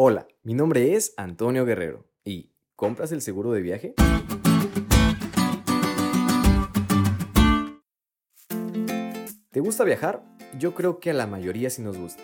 Hola, 0.00 0.28
mi 0.44 0.54
nombre 0.54 0.94
es 0.94 1.12
Antonio 1.16 1.64
Guerrero 1.64 2.06
y 2.22 2.52
¿compras 2.76 3.10
el 3.10 3.20
seguro 3.20 3.50
de 3.50 3.62
viaje? 3.62 3.94
¿Te 9.50 9.58
gusta 9.58 9.82
viajar? 9.82 10.22
Yo 10.56 10.72
creo 10.72 11.00
que 11.00 11.10
a 11.10 11.14
la 11.14 11.26
mayoría 11.26 11.68
sí 11.68 11.82
nos 11.82 11.98
gusta. 11.98 12.22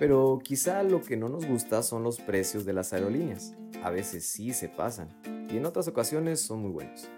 Pero 0.00 0.40
quizá 0.42 0.82
lo 0.82 1.02
que 1.02 1.16
no 1.16 1.28
nos 1.28 1.46
gusta 1.46 1.84
son 1.84 2.02
los 2.02 2.18
precios 2.18 2.64
de 2.64 2.72
las 2.72 2.92
aerolíneas. 2.92 3.54
A 3.84 3.90
veces 3.90 4.26
sí 4.26 4.52
se 4.52 4.68
pasan 4.68 5.16
y 5.48 5.56
en 5.56 5.66
otras 5.66 5.86
ocasiones 5.86 6.40
son 6.40 6.62
muy 6.62 6.72
buenos. 6.72 7.08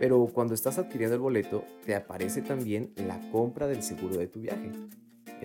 Pero 0.00 0.26
cuando 0.34 0.54
estás 0.54 0.76
adquiriendo 0.78 1.14
el 1.14 1.22
boleto, 1.22 1.62
te 1.84 1.94
aparece 1.94 2.42
también 2.42 2.92
la 2.96 3.20
compra 3.30 3.68
del 3.68 3.84
seguro 3.84 4.16
de 4.16 4.26
tu 4.26 4.40
viaje 4.40 4.72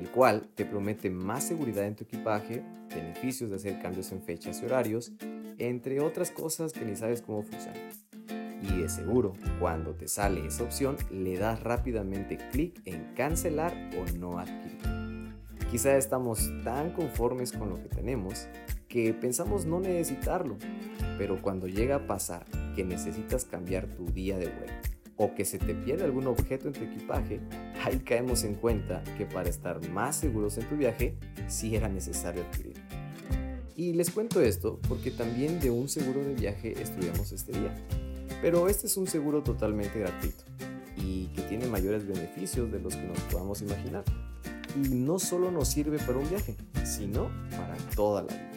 el 0.01 0.09
cual 0.09 0.49
te 0.55 0.65
promete 0.65 1.11
más 1.11 1.43
seguridad 1.43 1.85
en 1.85 1.95
tu 1.95 2.05
equipaje, 2.05 2.63
beneficios 2.89 3.51
de 3.51 3.57
hacer 3.57 3.79
cambios 3.79 4.11
en 4.11 4.23
fechas 4.23 4.59
y 4.61 4.65
horarios, 4.65 5.11
entre 5.59 6.01
otras 6.01 6.31
cosas 6.31 6.73
que 6.73 6.83
ni 6.83 6.95
sabes 6.95 7.21
cómo 7.21 7.43
funcionan. 7.43 7.77
Y 8.63 8.81
de 8.81 8.89
seguro, 8.89 9.33
cuando 9.59 9.93
te 9.93 10.07
sale 10.07 10.47
esa 10.47 10.63
opción, 10.63 10.97
le 11.11 11.37
das 11.37 11.61
rápidamente 11.61 12.37
clic 12.51 12.81
en 12.85 13.13
cancelar 13.13 13.73
o 13.95 14.17
no 14.17 14.39
adquirir. 14.39 15.35
Quizá 15.69 15.95
estamos 15.95 16.51
tan 16.63 16.93
conformes 16.93 17.51
con 17.51 17.69
lo 17.69 17.75
que 17.75 17.87
tenemos 17.87 18.47
que 18.87 19.13
pensamos 19.13 19.65
no 19.65 19.79
necesitarlo, 19.79 20.57
pero 21.19 21.39
cuando 21.43 21.67
llega 21.67 21.97
a 21.97 22.07
pasar 22.07 22.45
que 22.75 22.83
necesitas 22.83 23.45
cambiar 23.45 23.85
tu 23.85 24.05
día 24.07 24.37
de 24.39 24.47
vuelo 24.47 24.73
o 25.17 25.35
que 25.35 25.45
se 25.45 25.59
te 25.59 25.75
pierde 25.75 26.05
algún 26.05 26.25
objeto 26.25 26.67
en 26.67 26.73
tu 26.73 26.83
equipaje, 26.83 27.39
ahí 27.83 27.99
caemos 27.99 28.43
en 28.43 28.55
cuenta 28.55 29.03
que 29.17 29.25
para 29.25 29.49
estar 29.49 29.87
más 29.89 30.15
seguros 30.15 30.57
en 30.57 30.67
tu 30.67 30.75
viaje, 30.75 31.15
sí 31.47 31.75
era 31.75 31.89
necesario 31.89 32.43
adquirir. 32.43 32.75
Y 33.75 33.93
les 33.93 34.11
cuento 34.11 34.41
esto 34.41 34.79
porque 34.87 35.11
también 35.11 35.59
de 35.59 35.71
un 35.71 35.89
seguro 35.89 36.23
de 36.23 36.35
viaje 36.35 36.79
estudiamos 36.81 37.31
este 37.31 37.53
día. 37.53 37.75
Pero 38.41 38.67
este 38.67 38.87
es 38.87 38.97
un 38.97 39.07
seguro 39.07 39.43
totalmente 39.43 39.99
gratuito 39.99 40.43
y 40.97 41.27
que 41.27 41.41
tiene 41.43 41.67
mayores 41.67 42.07
beneficios 42.07 42.71
de 42.71 42.79
los 42.79 42.95
que 42.95 43.03
nos 43.03 43.19
podamos 43.21 43.61
imaginar. 43.61 44.03
Y 44.75 44.89
no 44.89 45.19
solo 45.19 45.51
nos 45.51 45.67
sirve 45.67 45.97
para 45.99 46.17
un 46.17 46.29
viaje, 46.29 46.55
sino 46.85 47.29
para 47.51 47.75
toda 47.95 48.23
la 48.23 48.33
vida. 48.33 48.51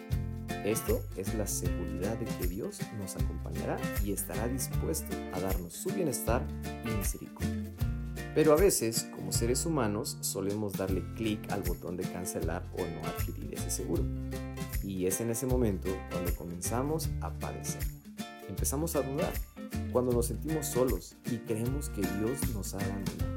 Esto 0.64 1.02
es 1.16 1.34
la 1.34 1.46
seguridad 1.46 2.16
de 2.18 2.24
que 2.24 2.46
Dios 2.46 2.80
nos 2.98 3.16
acompañará 3.16 3.76
y 4.02 4.12
estará 4.12 4.48
dispuesto 4.48 5.14
a 5.34 5.40
darnos 5.40 5.74
su 5.74 5.90
bienestar 5.90 6.42
y 6.84 6.96
misericordia. 6.96 7.73
Pero 8.34 8.52
a 8.52 8.56
veces, 8.56 9.08
como 9.14 9.30
seres 9.30 9.64
humanos, 9.64 10.18
solemos 10.20 10.72
darle 10.72 11.04
clic 11.14 11.50
al 11.52 11.62
botón 11.62 11.96
de 11.96 12.02
cancelar 12.02 12.64
o 12.72 12.78
no 12.78 13.06
adquirir 13.08 13.54
ese 13.54 13.70
seguro. 13.70 14.02
Y 14.82 15.06
es 15.06 15.20
en 15.20 15.30
ese 15.30 15.46
momento 15.46 15.88
cuando 16.10 16.34
comenzamos 16.34 17.10
a 17.20 17.30
padecer. 17.30 17.82
Empezamos 18.48 18.96
a 18.96 19.02
dudar, 19.02 19.32
cuando 19.92 20.12
nos 20.12 20.26
sentimos 20.26 20.66
solos 20.66 21.16
y 21.30 21.36
creemos 21.38 21.88
que 21.90 22.00
Dios 22.00 22.52
nos 22.52 22.74
ha 22.74 22.78
abandonado. 22.78 23.34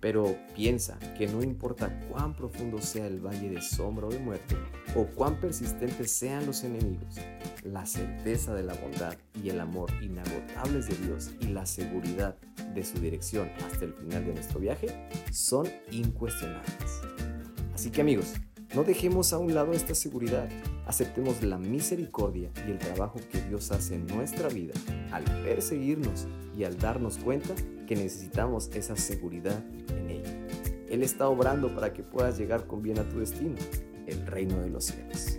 Pero 0.00 0.36
piensa 0.54 0.98
que 1.16 1.28
no 1.28 1.42
importa 1.42 2.00
cuán 2.08 2.34
profundo 2.34 2.82
sea 2.82 3.06
el 3.06 3.24
valle 3.24 3.48
de 3.48 3.62
sombra 3.62 4.06
o 4.06 4.10
de 4.10 4.18
muerte, 4.18 4.56
o 4.96 5.06
cuán 5.06 5.40
persistentes 5.40 6.10
sean 6.10 6.46
los 6.46 6.64
enemigos, 6.64 7.16
la 7.72 7.86
certeza 7.86 8.54
de 8.54 8.62
la 8.62 8.74
bondad 8.74 9.16
y 9.42 9.50
el 9.50 9.60
amor 9.60 9.90
inagotables 10.02 10.88
de 10.88 10.96
Dios 11.06 11.30
y 11.40 11.46
la 11.48 11.66
seguridad 11.66 12.36
de 12.74 12.84
su 12.84 12.98
dirección 12.98 13.50
hasta 13.66 13.84
el 13.84 13.92
final 13.92 14.24
de 14.24 14.34
nuestro 14.34 14.60
viaje 14.60 14.88
son 15.32 15.66
incuestionables. 15.90 17.00
Así 17.74 17.90
que 17.90 18.00
amigos, 18.00 18.34
no 18.74 18.84
dejemos 18.84 19.32
a 19.32 19.38
un 19.38 19.54
lado 19.54 19.72
esta 19.72 19.94
seguridad, 19.94 20.48
aceptemos 20.86 21.42
la 21.42 21.58
misericordia 21.58 22.50
y 22.66 22.70
el 22.70 22.78
trabajo 22.78 23.20
que 23.30 23.40
Dios 23.42 23.70
hace 23.70 23.94
en 23.94 24.06
nuestra 24.06 24.48
vida 24.48 24.74
al 25.12 25.24
perseguirnos 25.42 26.26
y 26.56 26.64
al 26.64 26.76
darnos 26.78 27.18
cuenta 27.18 27.54
que 27.86 27.96
necesitamos 27.96 28.70
esa 28.74 28.96
seguridad 28.96 29.62
en 29.88 30.10
ella. 30.10 30.46
Él 30.88 31.02
está 31.02 31.28
obrando 31.28 31.74
para 31.74 31.92
que 31.92 32.02
puedas 32.02 32.38
llegar 32.38 32.66
con 32.66 32.82
bien 32.82 32.98
a 32.98 33.08
tu 33.08 33.18
destino, 33.18 33.56
el 34.06 34.26
reino 34.26 34.58
de 34.60 34.70
los 34.70 34.84
cielos. 34.84 35.38